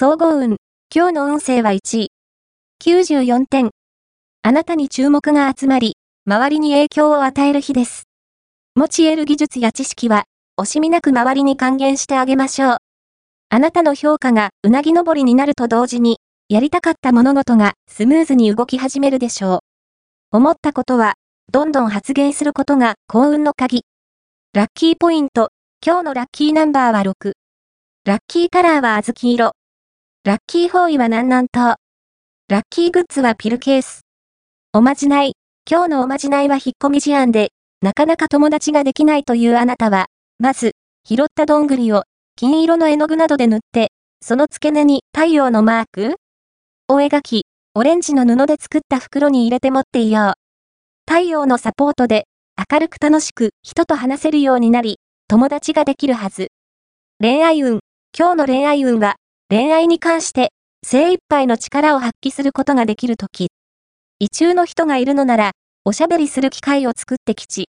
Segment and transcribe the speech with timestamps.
[0.00, 0.58] 総合運。
[0.94, 2.12] 今日の運勢は1位。
[2.80, 3.70] 94点。
[4.44, 8.04] あなたに注目が集まり、周りに影響を与える日です。
[8.76, 10.26] 持ち得る技術や知識は、
[10.56, 12.76] 惜しみなく周りに還元してあげましょう。
[13.48, 19.64] あなたの評価がうなぎ登りになると同時に、やりたかった物事がスムーズに動き始めるでしょ
[20.32, 20.36] う。
[20.36, 21.14] 思ったことは、
[21.50, 23.82] どんどん発言することが幸運の鍵。
[24.54, 25.48] ラッキーポイント。
[25.84, 27.32] 今日のラッキーナンバーは6。
[28.04, 29.57] ラッキーカラーは小豆色。
[30.28, 31.76] ラッキーフォーイは南南東。
[32.50, 34.02] ラッキーグッズはピルケース。
[34.74, 35.32] おまじない。
[35.66, 37.48] 今日のおまじないは引っ込み思案で、
[37.80, 40.72] なかなか友達ができないというあなたは、まず、
[41.08, 42.02] 拾ったどんぐりを、
[42.36, 46.16] 金色の絵の具などで塗って、その付け根に太陽のマーク？
[46.88, 50.32] を描き、オレンジの布で作った袋に入れて持っていよう。
[51.10, 52.26] 太陽のサポートで、
[52.70, 56.48] 明るく楽しく人と話せるようになり、友達ができるはず。
[57.18, 57.80] 恋愛運。
[58.14, 59.16] 今日の恋愛運は、
[59.50, 60.52] 恋愛に関して、
[60.86, 63.48] 精一杯の力を発揮することができるとき。
[64.18, 65.52] 異中の人がいるのなら、
[65.86, 67.70] おしゃべりする機会を作ってきち。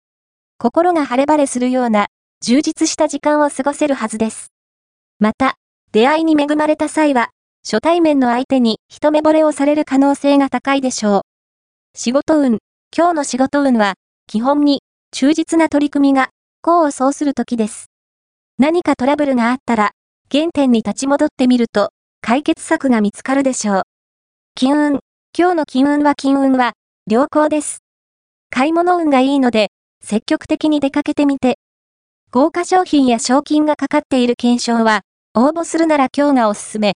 [0.59, 2.09] 心が晴れ晴れするような、
[2.43, 4.49] 充実した時間を過ごせるはずです。
[5.21, 5.55] また、
[5.93, 7.31] 出会いに恵まれた際は、
[7.65, 11.23] 初対面の相手に一目惚れをされる可能性が高いでしょう。
[11.95, 12.59] 仕事運。
[12.97, 13.95] 今日の仕事運は、
[14.27, 16.31] 基本に、忠実な取り組みが、
[16.65, 17.87] 功を奏する時です。
[18.59, 19.93] 何かトラブルがあったら、
[20.33, 23.83] 原点に立ち戻ってみると、解決策が見つかるでしょう。
[24.55, 25.01] 金運。
[25.37, 26.75] 今日の金運は金運は、
[27.11, 27.81] 良好です。
[28.49, 29.71] 買い物運がいいので、
[30.05, 31.59] 積極的に出かけてみて。
[32.31, 35.01] 豪華商品や賞金がかかっている検証は、
[35.35, 36.89] 応募するなら今日がおすすめ。